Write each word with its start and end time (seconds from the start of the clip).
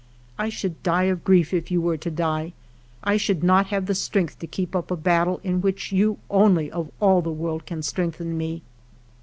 I 0.39 0.49
should 0.49 0.81
die 0.81 1.03
of 1.03 1.23
grief 1.23 1.53
if 1.53 1.69
you 1.69 1.79
were 1.79 1.95
to 1.95 2.09
die; 2.09 2.53
I 3.03 3.17
should 3.17 3.43
not 3.43 3.67
have 3.67 3.85
the 3.85 3.93
strength 3.93 4.39
to 4.39 4.47
keep 4.47 4.75
up 4.75 4.89
a 4.89 4.95
battle 4.97 5.39
in 5.43 5.61
which 5.61 5.91
you 5.91 6.17
only 6.27 6.71
of 6.71 6.89
all 6.99 7.21
the 7.21 7.29
world 7.31 7.67
can 7.67 7.83
strengthen 7.83 8.35
me." 8.35 8.63